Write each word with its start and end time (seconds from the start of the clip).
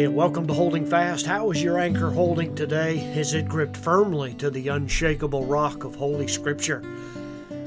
Hey, 0.00 0.06
and 0.06 0.16
welcome 0.16 0.46
to 0.46 0.54
Holding 0.54 0.86
Fast. 0.86 1.26
How 1.26 1.50
is 1.50 1.62
your 1.62 1.78
anchor 1.78 2.08
holding 2.08 2.54
today? 2.54 3.00
Is 3.14 3.34
it 3.34 3.46
gripped 3.46 3.76
firmly 3.76 4.32
to 4.36 4.48
the 4.48 4.68
unshakable 4.68 5.44
rock 5.44 5.84
of 5.84 5.94
Holy 5.94 6.26
Scripture? 6.26 6.82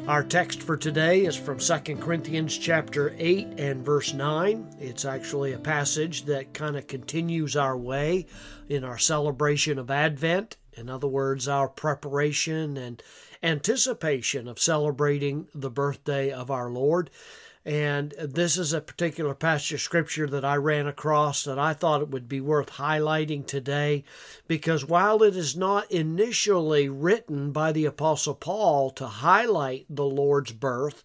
Our 0.08 0.24
text 0.24 0.64
for 0.64 0.76
today 0.76 1.26
is 1.26 1.36
from 1.36 1.60
2 1.60 1.98
Corinthians 1.98 2.58
chapter 2.58 3.14
8 3.20 3.60
and 3.60 3.86
verse 3.86 4.16
9. 4.16 4.78
It's 4.80 5.06
actually 5.06 5.54
a 5.54 5.60
passage 5.60 6.26
that 6.26 6.56
kind 6.56 6.76
of 6.76 6.88
continues 6.88 7.56
our 7.56 7.78
way 7.78 8.26
in 8.68 8.84
our 8.84 8.98
celebration 8.98 9.78
of 9.78 9.92
Advent. 9.92 10.58
In 10.76 10.90
other 10.90 11.06
words, 11.06 11.48
our 11.48 11.70
preparation 11.70 12.78
and 12.78 13.04
anticipation 13.44 14.48
of 14.48 14.58
celebrating 14.58 15.50
the 15.54 15.70
birthday 15.70 16.32
of 16.32 16.50
our 16.50 16.72
Lord. 16.72 17.12
And 17.66 18.14
this 18.20 18.58
is 18.58 18.74
a 18.74 18.82
particular 18.82 19.34
passage 19.34 19.74
of 19.74 19.82
scripture 19.82 20.28
that 20.28 20.44
I 20.44 20.56
ran 20.56 20.86
across 20.86 21.46
that 21.46 21.58
I 21.58 21.74
thought 21.74 22.02
it 22.02 22.10
would 22.10 22.28
be 22.28 22.42
worth 22.42 22.72
highlighting 22.72 23.46
today 23.46 24.04
because 24.50 24.84
while 24.84 25.24
it 25.24 25.38
is 25.38 25.56
not 25.56 25.90
initially 25.90 26.90
written 26.90 27.54
by 27.54 27.72
the 27.72 27.86
Apostle 27.86 28.36
Paul 28.36 28.90
to 28.92 29.08
highlight 29.08 29.86
the 29.90 30.06
Lord's 30.06 30.52
birth, 30.52 31.04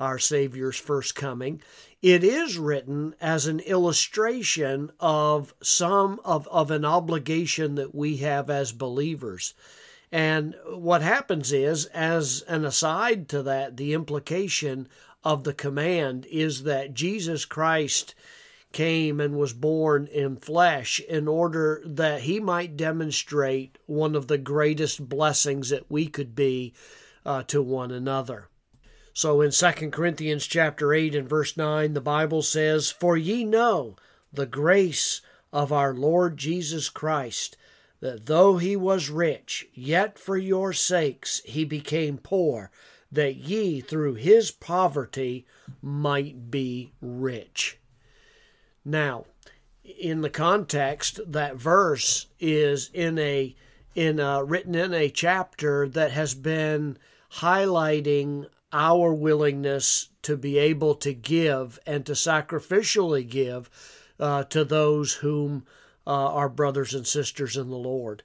our 0.00 0.18
Savior's 0.18 0.78
first 0.78 1.14
coming, 1.14 1.62
it 2.02 2.24
is 2.24 2.58
written 2.58 3.14
as 3.20 3.46
an 3.46 3.60
illustration 3.60 4.90
of 4.98 5.54
some 5.62 6.18
of, 6.24 6.48
of 6.48 6.72
an 6.72 6.84
obligation 6.84 7.76
that 7.76 7.94
we 7.94 8.16
have 8.16 8.50
as 8.50 8.72
believers. 8.72 9.54
And 10.12 10.56
what 10.66 11.02
happens 11.02 11.52
is, 11.52 11.86
as 11.86 12.42
an 12.42 12.64
aside 12.64 13.28
to 13.28 13.42
that, 13.44 13.76
the 13.76 13.92
implication 13.92 14.88
of 15.22 15.44
the 15.44 15.54
command 15.54 16.26
is 16.26 16.64
that 16.64 16.94
Jesus 16.94 17.44
Christ 17.44 18.14
came 18.72 19.20
and 19.20 19.36
was 19.36 19.52
born 19.52 20.06
in 20.06 20.36
flesh 20.36 21.00
in 21.00 21.26
order 21.26 21.82
that 21.84 22.22
he 22.22 22.40
might 22.40 22.76
demonstrate 22.76 23.78
one 23.86 24.14
of 24.14 24.28
the 24.28 24.38
greatest 24.38 25.08
blessings 25.08 25.70
that 25.70 25.90
we 25.90 26.06
could 26.06 26.34
be 26.34 26.72
uh, 27.26 27.42
to 27.44 27.60
one 27.60 27.90
another. 27.90 28.48
So 29.12 29.40
in 29.40 29.50
2 29.50 29.90
Corinthians 29.90 30.46
chapter 30.46 30.94
8 30.94 31.14
and 31.14 31.28
verse 31.28 31.56
9 31.56 31.94
the 31.94 32.00
Bible 32.00 32.42
says, 32.42 32.90
"For 32.90 33.16
ye 33.16 33.44
know 33.44 33.96
the 34.32 34.46
grace 34.46 35.20
of 35.52 35.72
our 35.72 35.92
Lord 35.92 36.36
Jesus 36.36 36.88
Christ, 36.88 37.56
that 38.00 38.26
though 38.26 38.56
he 38.56 38.76
was 38.76 39.10
rich, 39.10 39.68
yet 39.74 40.18
for 40.18 40.36
your 40.36 40.72
sakes 40.72 41.40
he 41.44 41.64
became 41.64 42.18
poor, 42.18 42.70
that 43.12 43.36
ye 43.36 43.80
through 43.80 44.14
his 44.14 44.50
poverty 44.50 45.46
might 45.82 46.50
be 46.50 46.92
rich. 47.00 47.78
Now, 48.84 49.26
in 49.84 50.20
the 50.22 50.30
context, 50.30 51.20
that 51.26 51.56
verse 51.56 52.26
is 52.38 52.90
in 52.92 53.18
a 53.18 53.54
in 53.94 54.20
a, 54.20 54.44
written 54.44 54.74
in 54.76 54.94
a 54.94 55.10
chapter 55.10 55.88
that 55.88 56.12
has 56.12 56.32
been 56.34 56.96
highlighting 57.34 58.46
our 58.72 59.12
willingness 59.12 60.10
to 60.22 60.36
be 60.36 60.58
able 60.58 60.94
to 60.94 61.12
give 61.12 61.78
and 61.86 62.06
to 62.06 62.12
sacrificially 62.12 63.28
give 63.28 63.68
uh, 64.20 64.44
to 64.44 64.64
those 64.64 65.14
whom 65.14 65.66
uh, 66.10 66.12
are 66.12 66.48
brothers 66.48 66.92
and 66.92 67.06
sisters 67.06 67.56
in 67.56 67.70
the 67.70 67.76
Lord. 67.76 68.24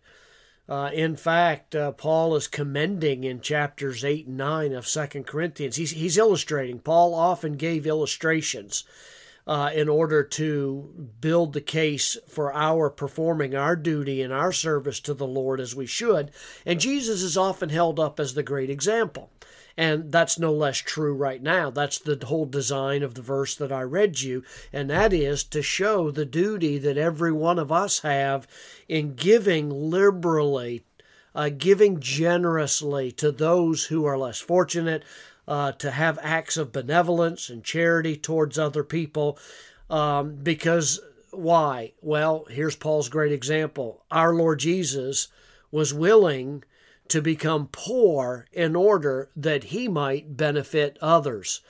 Uh, 0.67 0.89
in 0.91 1.15
fact, 1.15 1.75
uh, 1.75 1.91
Paul 1.91 2.35
is 2.35 2.47
commending 2.47 3.23
in 3.23 3.41
chapters 3.41 4.03
8 4.03 4.25
and 4.25 4.37
9 4.37 4.73
of 4.73 4.87
Second 4.87 5.27
Corinthians. 5.27 5.75
He's, 5.75 5.91
he's 5.91 6.17
illustrating. 6.17 6.79
Paul 6.79 7.13
often 7.13 7.57
gave 7.57 7.85
illustrations 7.85 8.85
uh, 9.45 9.69
in 9.71 9.87
order 9.87 10.23
to 10.23 11.11
build 11.21 11.53
the 11.53 11.61
case 11.61 12.17
for 12.27 12.51
our 12.51 12.89
performing 12.89 13.53
our 13.53 13.75
duty 13.75 14.23
and 14.23 14.33
our 14.33 14.51
service 14.51 14.99
to 15.01 15.13
the 15.13 15.27
Lord 15.27 15.59
as 15.59 15.75
we 15.75 15.85
should. 15.85 16.31
And 16.65 16.79
Jesus 16.79 17.21
is 17.21 17.37
often 17.37 17.69
held 17.69 17.99
up 17.99 18.19
as 18.19 18.33
the 18.33 18.41
great 18.41 18.71
example. 18.71 19.29
And 19.77 20.11
that's 20.11 20.39
no 20.39 20.53
less 20.53 20.77
true 20.77 21.13
right 21.13 21.41
now. 21.41 21.69
That's 21.69 21.99
the 21.99 22.17
whole 22.25 22.45
design 22.45 23.03
of 23.03 23.15
the 23.15 23.21
verse 23.21 23.55
that 23.55 23.71
I 23.71 23.81
read 23.81 24.21
you, 24.21 24.43
and 24.71 24.89
that 24.89 25.11
is 25.11 25.43
to 25.45 25.61
show 25.61 26.11
the 26.11 26.25
duty 26.25 26.77
that 26.77 26.97
every 26.97 27.33
one 27.33 27.59
of 27.59 27.71
us 27.71 27.99
have 27.99 28.47
in 28.87 29.15
giving 29.15 29.69
liberally, 29.69 30.83
uh, 31.33 31.49
giving 31.49 31.99
generously 31.99 33.11
to 33.13 33.31
those 33.31 33.85
who 33.85 34.05
are 34.05 34.17
less 34.17 34.39
fortunate, 34.39 35.03
uh, 35.47 35.73
to 35.73 35.91
have 35.91 36.17
acts 36.21 36.55
of 36.55 36.71
benevolence 36.71 37.49
and 37.49 37.63
charity 37.63 38.15
towards 38.15 38.57
other 38.57 38.83
people. 38.83 39.37
Um, 39.89 40.35
because 40.35 41.01
why? 41.31 41.91
Well, 42.01 42.45
here's 42.49 42.75
Paul's 42.75 43.09
great 43.09 43.31
example. 43.31 44.03
Our 44.09 44.33
Lord 44.33 44.59
Jesus 44.59 45.27
was 45.69 45.93
willing 45.93 46.63
to 47.07 47.21
become 47.21 47.69
poor 47.71 48.47
in 48.51 48.75
order 48.75 49.29
that 49.35 49.65
he 49.65 49.87
might 49.87 50.37
benefit 50.37 50.97
others. 51.01 51.61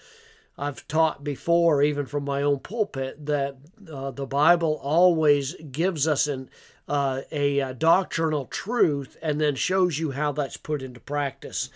I've 0.57 0.87
taught 0.87 1.23
before, 1.23 1.83
even 1.83 2.05
from 2.05 2.23
my 2.23 2.41
own 2.41 2.59
pulpit, 2.59 3.25
that 3.25 3.57
uh, 3.91 4.11
the 4.11 4.25
Bible 4.25 4.79
always 4.81 5.55
gives 5.55 6.07
us 6.07 6.27
an, 6.27 6.49
uh, 6.87 7.21
a, 7.31 7.59
a, 7.59 7.73
doctrinal 7.73 8.45
truth 8.45 9.17
and 9.21 9.41
then 9.41 9.55
shows 9.55 9.99
you 9.99 10.11
how 10.11 10.31
that's 10.31 10.55
put 10.55 10.81
into 10.81 11.01
practice. 11.01 11.69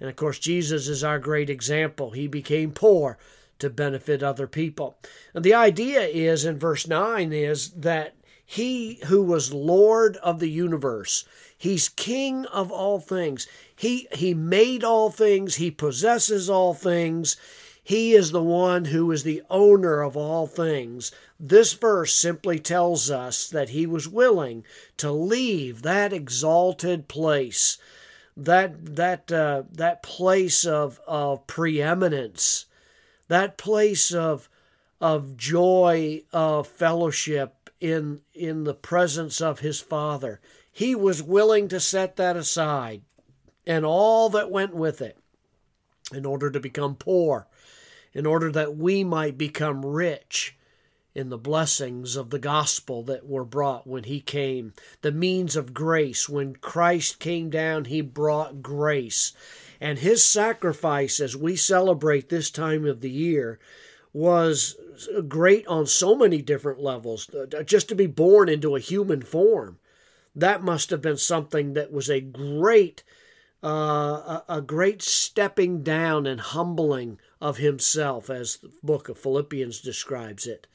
And 0.00 0.08
of 0.08 0.16
course, 0.16 0.40
Jesus 0.40 0.88
is 0.88 1.04
our 1.04 1.20
great 1.20 1.48
example. 1.48 2.10
He 2.10 2.26
became 2.26 2.72
poor 2.72 3.18
to 3.60 3.70
benefit 3.70 4.22
other 4.22 4.48
people. 4.48 4.96
And 5.32 5.44
the 5.44 5.54
idea 5.54 6.00
is 6.00 6.44
in 6.44 6.58
verse 6.58 6.88
9 6.88 7.32
is 7.32 7.70
that 7.70 8.14
he 8.54 9.00
who 9.06 9.20
was 9.20 9.52
Lord 9.52 10.16
of 10.18 10.38
the 10.38 10.50
universe, 10.50 11.24
He's 11.64 11.88
king 11.88 12.46
of 12.46 12.70
all 12.70 13.00
things. 13.00 13.46
He, 13.74 14.06
he 14.12 14.34
made 14.34 14.84
all 14.84 15.10
things. 15.10 15.56
He 15.56 15.70
possesses 15.70 16.50
all 16.50 16.74
things. 16.74 17.36
He 17.82 18.12
is 18.12 18.30
the 18.30 18.42
one 18.42 18.84
who 18.86 19.10
is 19.10 19.22
the 19.22 19.42
owner 19.48 20.02
of 20.02 20.16
all 20.16 20.46
things. 20.46 21.10
This 21.40 21.72
verse 21.72 22.14
simply 22.14 22.58
tells 22.58 23.10
us 23.10 23.48
that 23.48 23.70
he 23.70 23.86
was 23.86 24.06
willing 24.06 24.64
to 24.98 25.10
leave 25.10 25.82
that 25.82 26.12
exalted 26.12 27.08
place, 27.08 27.78
that 28.36 28.96
that 28.96 29.32
uh, 29.32 29.62
that 29.72 30.02
place 30.02 30.64
of 30.64 31.00
of 31.06 31.46
preeminence, 31.46 32.66
that 33.28 33.56
place 33.56 34.12
of 34.12 34.48
of 35.00 35.36
joy 35.36 36.22
of 36.32 36.66
fellowship 36.66 37.63
in 37.84 38.20
in 38.32 38.64
the 38.64 38.74
presence 38.74 39.42
of 39.42 39.60
his 39.60 39.78
Father. 39.78 40.40
He 40.72 40.94
was 40.94 41.22
willing 41.22 41.68
to 41.68 41.78
set 41.78 42.16
that 42.16 42.34
aside 42.34 43.02
and 43.66 43.84
all 43.84 44.30
that 44.30 44.50
went 44.50 44.74
with 44.74 45.02
it 45.02 45.18
in 46.12 46.24
order 46.24 46.50
to 46.50 46.58
become 46.58 46.94
poor, 46.94 47.46
in 48.14 48.24
order 48.24 48.50
that 48.50 48.76
we 48.76 49.04
might 49.04 49.36
become 49.36 49.84
rich 49.84 50.56
in 51.14 51.28
the 51.28 51.38
blessings 51.38 52.16
of 52.16 52.30
the 52.30 52.38
gospel 52.38 53.02
that 53.02 53.26
were 53.26 53.44
brought 53.44 53.86
when 53.86 54.04
he 54.04 54.20
came, 54.20 54.72
the 55.02 55.12
means 55.12 55.54
of 55.54 55.74
grace. 55.74 56.26
When 56.28 56.56
Christ 56.56 57.20
came 57.20 57.50
down, 57.50 57.84
he 57.84 58.00
brought 58.00 58.62
grace. 58.62 59.32
And 59.80 59.98
his 59.98 60.24
sacrifice, 60.24 61.20
as 61.20 61.36
we 61.36 61.54
celebrate 61.54 62.30
this 62.30 62.50
time 62.50 62.86
of 62.86 63.02
the 63.02 63.10
year, 63.10 63.58
was 64.14 64.76
great 65.28 65.66
on 65.66 65.86
so 65.86 66.14
many 66.14 66.40
different 66.40 66.80
levels. 66.80 67.28
Just 67.66 67.88
to 67.90 67.94
be 67.94 68.06
born 68.06 68.48
into 68.48 68.76
a 68.76 68.80
human 68.80 69.20
form, 69.20 69.78
that 70.34 70.62
must 70.62 70.88
have 70.90 71.02
been 71.02 71.18
something 71.18 71.74
that 71.74 71.92
was 71.92 72.08
a 72.08 72.20
great 72.20 73.02
uh, 73.62 74.42
a, 74.46 74.56
a, 74.56 74.60
great 74.60 75.00
stepping 75.00 75.82
down 75.82 76.26
and 76.26 76.38
humbling 76.38 77.18
of 77.40 77.56
himself, 77.56 78.28
as 78.28 78.58
the 78.58 78.70
book 78.82 79.08
of 79.08 79.16
Philippians 79.16 79.80
describes 79.80 80.46
it. 80.46 80.66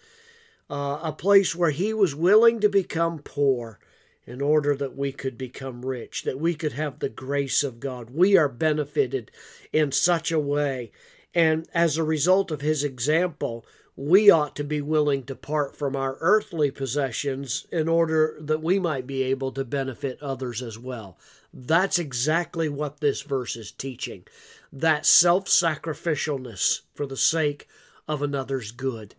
Uh, 0.71 1.00
a 1.03 1.13
place 1.13 1.56
where 1.56 1.69
he 1.69 1.94
was 1.94 2.15
willing 2.15 2.59
to 2.59 2.68
become 2.68 3.19
poor 3.19 3.77
in 4.25 4.42
order 4.42 4.75
that 4.75 4.97
we 4.97 5.12
could 5.12 5.38
become 5.38 5.85
rich, 5.85 6.24
that 6.24 6.39
we 6.39 6.56
could 6.56 6.74
have 6.74 6.97
the 6.97 7.09
grace 7.09 7.63
of 7.63 7.80
God. 7.80 8.09
We 8.09 8.35
are 8.38 8.50
benefited 8.50 9.30
in 9.71 9.92
such 9.92 10.31
a 10.31 10.39
way. 10.39 10.92
And 11.33 11.67
as 11.73 11.97
a 11.97 12.03
result 12.03 12.51
of 12.51 12.61
his 12.61 12.83
example, 12.83 13.65
we 13.95 14.29
ought 14.29 14.55
to 14.55 14.63
be 14.63 14.81
willing 14.81 15.23
to 15.23 15.35
part 15.35 15.75
from 15.75 15.95
our 15.95 16.17
earthly 16.21 16.71
possessions 16.71 17.67
in 17.71 17.89
order 17.89 18.37
that 18.39 18.63
we 18.63 18.79
might 18.79 19.05
be 19.05 19.23
able 19.23 19.51
to 19.51 19.65
benefit 19.65 20.21
others 20.23 20.61
as 20.61 20.79
well. 20.79 21.17
That's 21.53 21.99
exactly 21.99 22.69
what 22.69 22.99
this 22.99 23.21
verse 23.21 23.55
is 23.55 23.71
teaching 23.71 24.25
that 24.71 25.05
self 25.05 25.45
sacrificialness 25.45 26.81
for 26.93 27.05
the 27.05 27.17
sake 27.17 27.67
of 28.07 28.21
another's 28.21 28.71
good. 28.71 29.15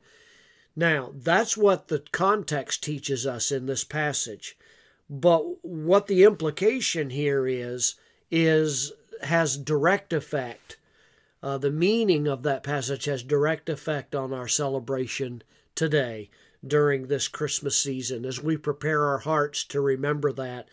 Now, 0.77 1.13
that's 1.15 1.57
what 1.57 1.89
the 1.89 2.03
context 2.13 2.83
teaches 2.83 3.27
us 3.27 3.53
in 3.53 3.67
this 3.67 3.85
passage. 3.85 4.57
But 5.11 5.65
what 5.65 6.07
the 6.07 6.23
implication 6.23 7.11
here 7.11 7.47
is, 7.47 7.97
is 8.31 8.93
has 9.23 9.57
direct 9.57 10.13
effect 10.13 10.77
uh, 11.43 11.59
the 11.59 11.71
meaning 11.71 12.27
of 12.27 12.43
that 12.43 12.63
passage 12.63 13.07
has 13.07 13.23
direct 13.23 13.69
effect 13.69 14.15
on 14.15 14.33
our 14.33 14.49
celebration 14.49 15.43
today, 15.75 16.31
during 16.67 17.07
this 17.07 17.29
Christmas 17.29 17.79
season 17.79 18.25
as 18.25 18.43
we 18.43 18.57
prepare 18.57 19.05
our 19.05 19.19
hearts 19.19 19.65
to 19.65 19.81
remember 19.81 20.33
that. 20.33 20.69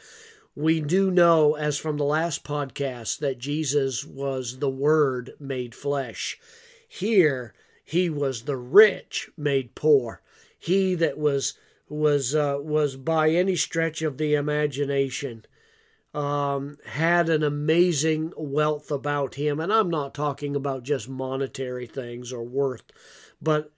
We 0.55 0.81
do 0.81 1.11
know, 1.11 1.53
as 1.53 1.77
from 1.77 1.97
the 1.97 2.03
last 2.03 2.43
podcast, 2.43 3.19
that 3.19 3.37
Jesus 3.37 4.03
was 4.03 4.59
the 4.59 4.69
Word 4.69 5.33
made 5.39 5.75
flesh. 5.75 6.39
Here, 6.87 7.53
he 7.85 8.09
was 8.09 8.43
the 8.43 8.57
rich 8.57 9.29
made 9.37 9.75
poor. 9.75 10.21
He 10.59 10.95
that 10.95 11.17
was 11.17 11.53
was 11.89 12.35
uh, 12.35 12.57
was 12.59 12.97
by 12.97 13.29
any 13.29 13.55
stretch 13.55 14.01
of 14.01 14.17
the 14.17 14.33
imagination 14.33 15.45
um, 16.17 16.79
had 16.83 17.29
an 17.29 17.43
amazing 17.43 18.33
wealth 18.35 18.89
about 18.89 19.35
him, 19.35 19.59
and 19.59 19.71
I'm 19.71 19.91
not 19.91 20.15
talking 20.15 20.55
about 20.55 20.81
just 20.81 21.07
monetary 21.07 21.85
things 21.85 22.33
or 22.33 22.41
worth, 22.41 22.85
but 23.39 23.71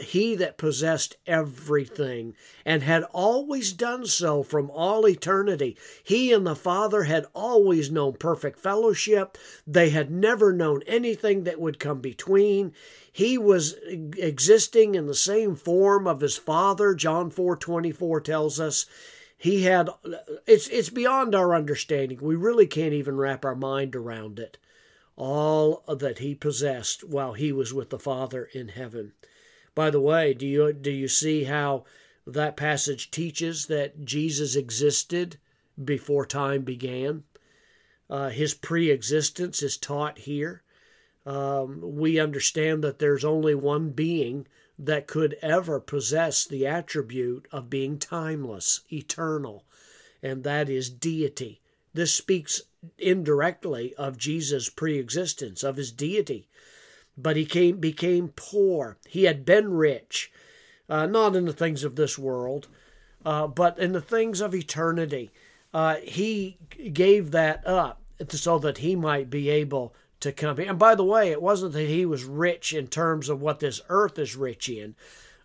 he 0.00 0.34
that 0.34 0.58
possessed 0.58 1.16
everything 1.28 2.34
and 2.64 2.82
had 2.82 3.04
always 3.12 3.72
done 3.72 4.04
so 4.04 4.42
from 4.42 4.68
all 4.72 5.08
eternity. 5.08 5.76
He 6.02 6.32
and 6.32 6.44
the 6.44 6.56
Father 6.56 7.04
had 7.04 7.26
always 7.34 7.88
known 7.88 8.14
perfect 8.14 8.58
fellowship. 8.58 9.38
They 9.64 9.90
had 9.90 10.10
never 10.10 10.52
known 10.52 10.82
anything 10.88 11.44
that 11.44 11.60
would 11.60 11.78
come 11.78 12.00
between. 12.00 12.72
He 13.12 13.38
was 13.38 13.76
existing 14.16 14.96
in 14.96 15.06
the 15.06 15.14
same 15.14 15.54
form 15.54 16.08
of 16.08 16.20
his 16.20 16.36
Father. 16.36 16.94
John 16.94 17.30
4:24 17.30 18.24
tells 18.24 18.58
us 18.58 18.86
he 19.36 19.62
had 19.62 19.90
it's 20.46 20.68
it's 20.68 20.90
beyond 20.90 21.34
our 21.34 21.54
understanding. 21.54 22.18
We 22.20 22.36
really 22.36 22.66
can't 22.66 22.94
even 22.94 23.16
wrap 23.16 23.44
our 23.44 23.54
mind 23.54 23.94
around 23.94 24.38
it 24.38 24.58
all 25.16 25.82
that 25.88 26.18
he 26.18 26.34
possessed 26.34 27.02
while 27.02 27.32
he 27.32 27.50
was 27.50 27.72
with 27.72 27.90
the 27.90 27.98
Father 27.98 28.48
in 28.52 28.68
heaven. 28.68 29.12
By 29.74 29.90
the 29.90 30.00
way, 30.00 30.34
do 30.34 30.46
you 30.46 30.72
do 30.72 30.90
you 30.90 31.08
see 31.08 31.44
how 31.44 31.84
that 32.26 32.56
passage 32.56 33.10
teaches 33.10 33.66
that 33.66 34.04
Jesus 34.04 34.56
existed 34.56 35.38
before 35.82 36.26
time 36.26 36.62
began? 36.62 37.24
Uh, 38.08 38.28
his 38.28 38.54
pre-existence 38.54 39.62
is 39.62 39.76
taught 39.76 40.18
here. 40.18 40.62
Um, 41.24 41.80
we 41.82 42.20
understand 42.20 42.84
that 42.84 43.00
there's 43.00 43.24
only 43.24 43.54
one 43.54 43.90
being 43.90 44.46
that 44.78 45.06
could 45.06 45.34
ever 45.40 45.80
possess 45.80 46.44
the 46.44 46.66
attribute 46.66 47.48
of 47.50 47.70
being 47.70 47.98
timeless, 47.98 48.80
eternal, 48.92 49.64
and 50.22 50.44
that 50.44 50.68
is 50.68 50.90
deity. 50.90 51.60
This 51.94 52.12
speaks 52.12 52.62
indirectly 52.98 53.94
of 53.94 54.18
Jesus' 54.18 54.68
preexistence, 54.68 55.62
of 55.62 55.76
his 55.76 55.92
deity. 55.92 56.48
But 57.16 57.36
he 57.36 57.46
came, 57.46 57.78
became 57.78 58.32
poor. 58.36 58.98
He 59.08 59.24
had 59.24 59.46
been 59.46 59.72
rich, 59.72 60.30
uh, 60.88 61.06
not 61.06 61.34
in 61.34 61.46
the 61.46 61.52
things 61.52 61.84
of 61.84 61.96
this 61.96 62.18
world, 62.18 62.68
uh, 63.24 63.46
but 63.46 63.78
in 63.78 63.92
the 63.92 64.00
things 64.02 64.40
of 64.40 64.54
eternity. 64.54 65.30
Uh, 65.72 65.96
he 65.96 66.58
gave 66.92 67.30
that 67.30 67.66
up 67.66 68.02
so 68.28 68.58
that 68.58 68.78
he 68.78 68.94
might 68.94 69.30
be 69.30 69.48
able 69.48 69.94
to 70.26 70.32
come 70.32 70.56
here. 70.56 70.68
And 70.68 70.78
by 70.78 70.94
the 70.94 71.04
way, 71.04 71.30
it 71.30 71.42
wasn't 71.42 71.72
that 71.72 71.88
he 71.88 72.04
was 72.04 72.24
rich 72.24 72.72
in 72.72 72.86
terms 72.86 73.28
of 73.28 73.40
what 73.40 73.60
this 73.60 73.80
earth 73.88 74.18
is 74.18 74.36
rich 74.36 74.68
in. 74.68 74.94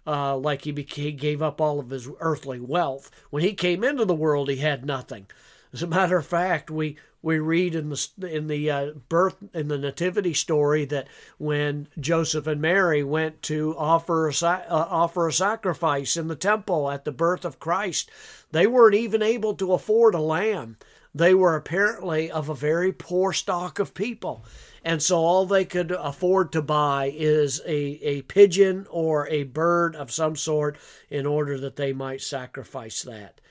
Uh, 0.05 0.35
like 0.35 0.63
he, 0.63 0.71
became, 0.71 1.05
he 1.05 1.11
gave 1.11 1.41
up 1.41 1.61
all 1.61 1.79
of 1.79 1.91
his 1.91 2.09
earthly 2.19 2.59
wealth. 2.59 3.11
When 3.29 3.43
he 3.43 3.53
came 3.53 3.83
into 3.83 4.03
the 4.03 4.15
world, 4.15 4.49
he 4.49 4.57
had 4.57 4.83
nothing. 4.83 5.27
As 5.73 5.83
a 5.83 5.87
matter 5.87 6.17
of 6.17 6.25
fact, 6.25 6.69
we 6.71 6.97
we 7.21 7.37
read 7.37 7.75
in 7.75 7.89
the 7.89 8.07
in 8.29 8.47
the 8.47 8.69
uh, 8.69 8.91
birth 9.09 9.35
in 9.53 9.67
the 9.67 9.77
nativity 9.77 10.33
story 10.33 10.85
that 10.85 11.07
when 11.37 11.87
Joseph 11.99 12.47
and 12.47 12.59
Mary 12.59 13.03
went 13.03 13.41
to 13.43 13.75
offer 13.77 14.27
a, 14.27 14.33
uh, 14.45 14.63
offer 14.69 15.27
a 15.27 15.33
sacrifice 15.33 16.17
in 16.17 16.27
the 16.27 16.35
temple 16.35 16.89
at 16.89 17.05
the 17.05 17.11
birth 17.11 17.45
of 17.45 17.59
Christ, 17.59 18.09
they 18.51 18.65
weren't 18.65 18.95
even 18.95 19.21
able 19.21 19.53
to 19.55 19.73
afford 19.73 20.15
a 20.15 20.19
lamb. 20.19 20.77
They 21.13 21.33
were 21.33 21.55
apparently 21.55 22.31
of 22.31 22.47
a 22.47 22.55
very 22.55 22.93
poor 22.93 23.33
stock 23.33 23.79
of 23.79 23.93
people. 23.93 24.45
And 24.83 25.01
so 25.01 25.17
all 25.17 25.45
they 25.45 25.65
could 25.65 25.91
afford 25.91 26.51
to 26.53 26.61
buy 26.61 27.11
is 27.13 27.61
a, 27.65 27.75
a 27.75 28.21
pigeon 28.23 28.87
or 28.89 29.27
a 29.27 29.43
bird 29.43 29.95
of 29.95 30.11
some 30.11 30.35
sort 30.35 30.77
in 31.09 31.25
order 31.25 31.59
that 31.59 31.75
they 31.75 31.93
might 31.93 32.21
sacrifice 32.21 33.03
that. 33.03 33.41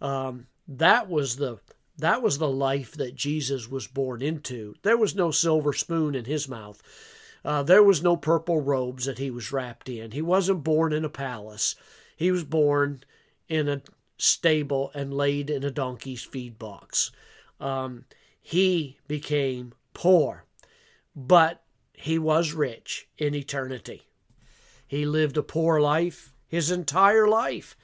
Um, 0.00 0.46
that 0.68 1.08
was 1.08 1.36
the 1.36 1.58
that 1.98 2.22
was 2.22 2.36
the 2.36 2.50
life 2.50 2.92
that 2.92 3.14
Jesus 3.14 3.70
was 3.70 3.86
born 3.86 4.20
into. 4.20 4.74
There 4.82 4.98
was 4.98 5.14
no 5.14 5.30
silver 5.30 5.72
spoon 5.72 6.14
in 6.14 6.26
his 6.26 6.46
mouth. 6.46 6.82
Uh, 7.42 7.62
there 7.62 7.82
was 7.82 8.02
no 8.02 8.18
purple 8.18 8.60
robes 8.60 9.06
that 9.06 9.18
he 9.18 9.30
was 9.30 9.50
wrapped 9.50 9.88
in. 9.88 10.10
He 10.10 10.20
wasn't 10.20 10.62
born 10.62 10.92
in 10.92 11.06
a 11.06 11.08
palace. 11.08 11.74
He 12.14 12.30
was 12.30 12.44
born 12.44 13.02
in 13.48 13.68
a 13.68 13.80
stable 14.16 14.90
and 14.94 15.12
laid 15.12 15.50
in 15.50 15.64
a 15.64 15.70
donkey's 15.70 16.22
feed 16.22 16.58
box. 16.58 17.10
Um, 17.60 18.04
he 18.40 18.98
became 19.08 19.72
poor, 19.94 20.44
but 21.14 21.62
he 21.92 22.18
was 22.18 22.52
rich 22.52 23.08
in 23.18 23.34
eternity. 23.34 24.02
He 24.86 25.04
lived 25.04 25.36
a 25.36 25.42
poor 25.42 25.80
life 25.80 26.32
his 26.48 26.70
entire 26.70 27.26
life. 27.26 27.76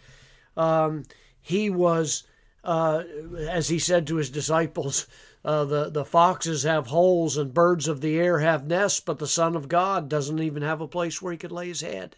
Um, 0.56 1.05
he 1.40 1.69
was 1.69 2.25
uh, 2.64 3.02
as 3.49 3.69
he 3.69 3.78
said 3.78 4.06
to 4.06 4.17
his 4.17 4.31
disciples, 4.31 5.06
uh, 5.44 5.64
the, 5.64 5.90
the 5.90 6.05
foxes 6.05 6.62
have 6.62 6.87
holes 6.87 7.37
and 7.37 7.52
birds 7.52 7.88
of 7.88 8.00
the 8.00 8.19
air 8.19 8.38
have 8.38 8.67
nests, 8.67 9.00
but 9.00 9.19
the 9.19 9.26
Son 9.26 9.56
of 9.56 9.69
God 9.69 10.08
doesn't 10.08 10.38
even 10.38 10.62
have 10.62 10.81
a 10.81 10.88
place 10.88 11.20
where 11.20 11.32
he 11.32 11.38
could 11.38 11.52
lay 11.52 11.69
his 11.69 11.81
head. 11.81 12.17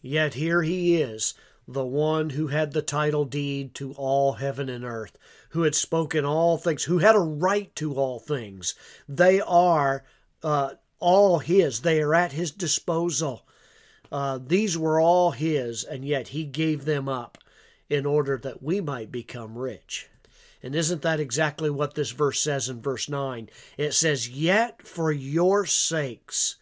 Yet 0.00 0.34
here 0.34 0.62
he 0.62 1.00
is, 1.00 1.34
the 1.66 1.84
one 1.84 2.30
who 2.30 2.48
had 2.48 2.72
the 2.72 2.82
title 2.82 3.24
deed 3.24 3.74
to 3.74 3.92
all 3.92 4.34
heaven 4.34 4.68
and 4.68 4.84
earth, 4.84 5.18
who 5.50 5.62
had 5.62 5.74
spoken 5.74 6.24
all 6.24 6.58
things, 6.58 6.84
who 6.84 6.98
had 6.98 7.14
a 7.14 7.20
right 7.20 7.74
to 7.76 7.94
all 7.94 8.18
things. 8.18 8.74
They 9.08 9.40
are 9.40 10.04
uh, 10.42 10.74
all 10.98 11.38
his, 11.38 11.80
they 11.80 12.00
are 12.00 12.14
at 12.14 12.32
his 12.32 12.50
disposal. 12.50 13.46
Uh, 14.10 14.38
these 14.44 14.76
were 14.76 15.00
all 15.00 15.30
his, 15.30 15.84
and 15.84 16.04
yet 16.04 16.28
he 16.28 16.44
gave 16.44 16.84
them 16.84 17.08
up 17.08 17.38
in 17.88 18.06
order 18.06 18.38
that 18.38 18.62
we 18.62 18.80
might 18.80 19.12
become 19.12 19.56
rich. 19.56 20.08
And 20.62 20.74
isn't 20.74 21.02
that 21.02 21.18
exactly 21.18 21.70
what 21.70 21.94
this 21.94 22.12
verse 22.12 22.40
says 22.40 22.68
in 22.68 22.80
verse 22.80 23.08
9? 23.08 23.48
It 23.76 23.92
says, 23.92 24.28
Yet 24.28 24.86
for 24.86 25.10
your 25.10 25.66
sakes, 25.66 26.56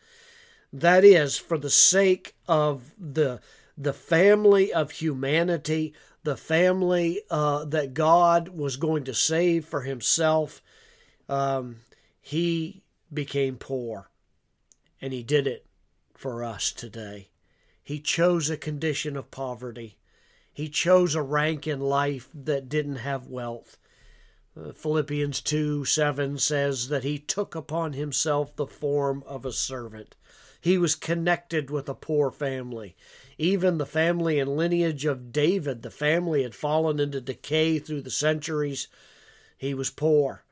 that 0.72 1.04
is, 1.04 1.36
for 1.36 1.58
the 1.58 1.70
sake 1.70 2.34
of 2.48 2.94
the, 2.98 3.40
the 3.80 3.92
family 3.94 4.72
of 4.72 4.90
humanity, 4.90 5.94
the 6.22 6.36
family 6.36 7.22
uh, 7.30 7.64
that 7.64 7.94
God 7.94 8.48
was 8.48 8.76
going 8.76 9.04
to 9.04 9.14
save 9.14 9.64
for 9.64 9.80
himself, 9.80 10.60
um, 11.30 11.76
he 12.20 12.82
became 13.12 13.56
poor. 13.56 14.10
And 15.00 15.14
he 15.14 15.22
did 15.22 15.46
it 15.46 15.64
for 16.14 16.44
us 16.44 16.72
today. 16.72 17.30
He 17.82 18.00
chose 18.00 18.50
a 18.50 18.58
condition 18.58 19.16
of 19.16 19.30
poverty. 19.30 19.96
He 20.52 20.68
chose 20.68 21.14
a 21.14 21.22
rank 21.22 21.66
in 21.66 21.80
life 21.80 22.28
that 22.34 22.68
didn't 22.68 22.96
have 22.96 23.28
wealth. 23.28 23.78
Uh, 24.54 24.72
Philippians 24.72 25.40
2 25.40 25.86
7 25.86 26.36
says 26.36 26.88
that 26.88 27.04
he 27.04 27.18
took 27.18 27.54
upon 27.54 27.94
himself 27.94 28.54
the 28.54 28.66
form 28.66 29.24
of 29.26 29.46
a 29.46 29.52
servant. 29.52 30.16
He 30.60 30.76
was 30.76 30.94
connected 30.94 31.70
with 31.70 31.88
a 31.88 31.94
poor 31.94 32.30
family. 32.30 32.94
Even 33.40 33.78
the 33.78 33.86
family 33.86 34.38
and 34.38 34.54
lineage 34.54 35.06
of 35.06 35.32
David, 35.32 35.80
the 35.80 35.90
family 35.90 36.42
had 36.42 36.54
fallen 36.54 37.00
into 37.00 37.22
decay 37.22 37.78
through 37.78 38.02
the 38.02 38.10
centuries. 38.10 38.86
He 39.56 39.72
was 39.72 39.88
poor. 39.88 40.44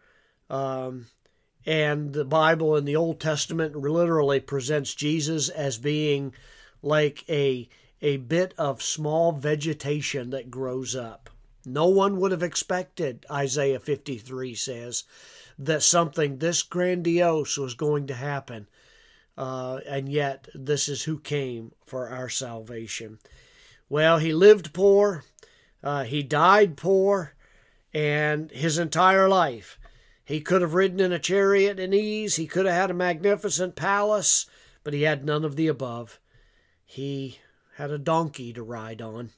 Um, 0.49 1.09
and 1.67 2.15
the 2.15 2.25
Bible 2.25 2.75
in 2.77 2.87
the 2.87 2.97
Old 2.97 3.21
Testament 3.21 3.77
literally 3.77 4.41
presents 4.41 4.95
Jesus 4.95 5.51
as 5.51 5.77
being 5.77 6.33
like 6.81 7.29
a 7.29 7.69
a 8.01 8.17
bit 8.17 8.55
of 8.57 8.83
small 8.83 9.33
vegetation 9.33 10.31
that 10.31 10.51
grows 10.51 10.97
up. 10.97 11.29
No 11.67 11.89
one 11.89 12.19
would 12.19 12.31
have 12.31 12.43
expected, 12.43 13.27
Isaiah 13.31 13.81
53 13.81 14.55
says, 14.55 15.05
that 15.59 15.83
something 15.83 16.39
this 16.39 16.63
grandiose 16.63 17.59
was 17.59 17.75
going 17.75 18.07
to 18.07 18.15
happen. 18.15 18.67
Uh, 19.39 19.79
and 19.87 20.09
yet, 20.09 20.49
this 20.53 20.89
is 20.89 21.05
who 21.05 21.17
came 21.17 21.71
for 21.87 22.09
our 22.09 22.29
salvation. 22.29 23.21
Well, 23.89 24.19
he 24.19 24.35
lived 24.35 24.75
poor, 24.75 25.23
uh, 25.81 26.03
he 26.03 26.25
died 26.25 26.77
poor, 26.77 27.35
and 27.95 28.51
his 28.51 28.79
entire 28.79 29.29
life. 29.29 29.79
He 30.25 30.41
could 30.41 30.61
have 30.61 30.75
ridden 30.75 30.99
in 30.99 31.13
a 31.13 31.21
chariot 31.21 31.79
in 31.79 31.95
ease, 31.95 32.35
he 32.35 32.49
could 32.49 32.67
have 32.67 32.75
had 32.75 32.91
a 32.91 32.95
magnificent 32.95 33.77
palace, 33.77 34.47
but 34.83 34.93
he 34.93 35.03
had 35.03 35.25
none 35.25 35.45
of 35.45 35.55
the 35.55 35.69
above. 35.69 36.19
He 36.85 37.39
had 37.77 37.93
a 37.93 37.99
donkey 37.99 38.53
to 38.55 38.63
ride 38.65 39.01
on, 39.01 39.31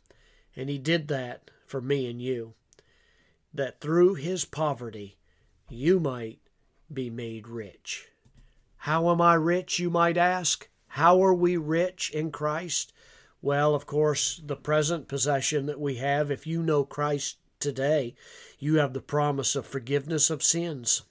and 0.57 0.71
he 0.71 0.79
did 0.79 1.09
that 1.09 1.51
for 1.67 1.83
me 1.83 2.09
and 2.09 2.23
you, 2.23 2.55
that 3.53 3.83
through 3.83 4.15
his 4.15 4.47
poverty 4.47 5.19
you 5.69 6.01
might 6.01 6.39
be 6.91 7.11
made 7.11 7.47
rich. 7.47 8.10
How 8.85 9.11
am 9.11 9.21
I 9.21 9.35
rich, 9.35 9.79
you 9.79 9.91
might 9.91 10.17
ask? 10.17 10.67
How 10.89 11.23
are 11.23 11.35
we 11.35 11.59
rich 11.59 12.11
in 12.13 12.33
Christ? 12.33 12.95
Well, 13.43 13.75
of 13.75 13.85
course, 13.85 14.41
the 14.43 14.57
present 14.57 15.07
possession 15.07 15.67
that 15.67 15.79
we 15.79 15.97
have, 15.97 16.31
if 16.31 16.47
you 16.47 16.63
know 16.63 16.85
Christ 16.85 17.37
today, 17.59 18.15
you 18.59 18.77
have 18.77 18.95
the 18.95 19.03
promise 19.03 19.55
of 19.55 19.67
forgiveness 19.67 20.31
of 20.31 20.43
sins. 20.43 21.03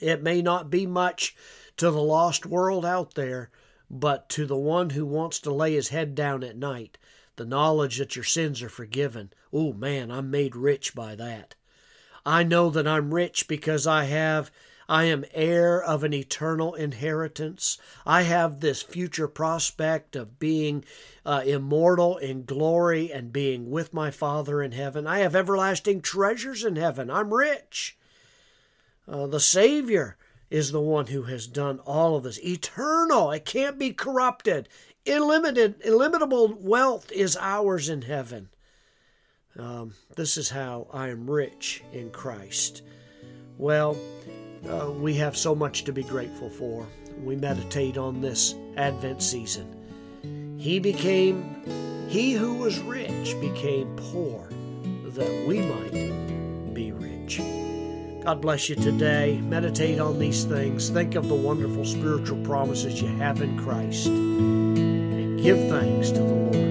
It 0.00 0.24
may 0.24 0.42
not 0.42 0.70
be 0.70 0.86
much 0.86 1.36
to 1.76 1.92
the 1.92 2.02
lost 2.02 2.44
world 2.44 2.84
out 2.84 3.14
there, 3.14 3.50
but 3.88 4.28
to 4.30 4.44
the 4.44 4.56
one 4.56 4.90
who 4.90 5.06
wants 5.06 5.38
to 5.40 5.54
lay 5.54 5.74
his 5.74 5.90
head 5.90 6.16
down 6.16 6.42
at 6.42 6.56
night, 6.56 6.98
the 7.36 7.44
knowledge 7.44 7.98
that 7.98 8.16
your 8.16 8.24
sins 8.24 8.60
are 8.60 8.68
forgiven. 8.68 9.32
Oh 9.52 9.72
man, 9.72 10.10
I'm 10.10 10.32
made 10.32 10.56
rich 10.56 10.96
by 10.96 11.14
that. 11.14 11.54
I 12.26 12.42
know 12.42 12.70
that 12.70 12.88
I'm 12.88 13.14
rich 13.14 13.46
because 13.46 13.86
I 13.86 14.04
have 14.04 14.50
I 14.90 15.04
am 15.04 15.24
heir 15.32 15.80
of 15.80 16.02
an 16.02 16.12
eternal 16.12 16.74
inheritance. 16.74 17.78
I 18.04 18.22
have 18.22 18.58
this 18.58 18.82
future 18.82 19.28
prospect 19.28 20.16
of 20.16 20.40
being 20.40 20.84
uh, 21.24 21.42
immortal 21.46 22.16
in 22.16 22.44
glory 22.44 23.12
and 23.12 23.32
being 23.32 23.70
with 23.70 23.94
my 23.94 24.10
Father 24.10 24.60
in 24.60 24.72
heaven. 24.72 25.06
I 25.06 25.20
have 25.20 25.36
everlasting 25.36 26.00
treasures 26.00 26.64
in 26.64 26.74
heaven. 26.74 27.08
I'm 27.08 27.32
rich. 27.32 27.96
Uh, 29.06 29.28
the 29.28 29.38
Savior 29.38 30.16
is 30.50 30.72
the 30.72 30.80
one 30.80 31.06
who 31.06 31.22
has 31.22 31.46
done 31.46 31.78
all 31.86 32.16
of 32.16 32.24
this. 32.24 32.44
Eternal, 32.44 33.30
it 33.30 33.44
can't 33.44 33.78
be 33.78 33.92
corrupted. 33.92 34.68
Unlimited, 35.06 35.76
illimitable 35.84 36.56
wealth 36.58 37.12
is 37.12 37.36
ours 37.40 37.88
in 37.88 38.02
heaven. 38.02 38.48
Um, 39.56 39.94
this 40.16 40.36
is 40.36 40.50
how 40.50 40.88
I 40.92 41.10
am 41.10 41.30
rich 41.30 41.84
in 41.92 42.10
Christ. 42.10 42.82
Well, 43.56 43.96
uh, 44.68 44.90
we 44.90 45.14
have 45.14 45.36
so 45.36 45.54
much 45.54 45.84
to 45.84 45.92
be 45.92 46.02
grateful 46.02 46.50
for. 46.50 46.86
We 47.22 47.36
meditate 47.36 47.96
on 47.96 48.20
this 48.20 48.54
Advent 48.76 49.22
season. 49.22 50.56
He 50.58 50.78
became, 50.78 51.62
he 52.08 52.32
who 52.32 52.54
was 52.54 52.78
rich 52.80 53.38
became 53.40 53.94
poor 53.96 54.48
that 55.04 55.46
we 55.46 55.60
might 55.60 56.74
be 56.74 56.92
rich. 56.92 57.38
God 58.24 58.40
bless 58.42 58.68
you 58.68 58.76
today. 58.76 59.40
Meditate 59.42 59.98
on 59.98 60.18
these 60.18 60.44
things. 60.44 60.90
Think 60.90 61.14
of 61.14 61.28
the 61.28 61.34
wonderful 61.34 61.84
spiritual 61.84 62.42
promises 62.44 63.00
you 63.00 63.08
have 63.16 63.40
in 63.40 63.58
Christ. 63.58 64.06
And 64.08 65.40
give 65.40 65.58
thanks 65.68 66.10
to 66.10 66.18
the 66.18 66.34
Lord 66.34 66.69